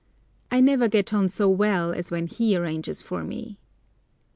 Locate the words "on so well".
1.13-1.91